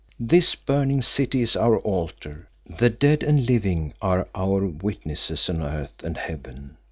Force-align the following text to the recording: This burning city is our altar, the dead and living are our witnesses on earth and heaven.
This 0.19 0.55
burning 0.55 1.03
city 1.03 1.43
is 1.43 1.55
our 1.55 1.77
altar, 1.77 2.49
the 2.65 2.89
dead 2.89 3.21
and 3.21 3.45
living 3.45 3.93
are 4.01 4.27
our 4.33 4.65
witnesses 4.65 5.47
on 5.47 5.61
earth 5.61 6.01
and 6.03 6.17
heaven. 6.17 6.77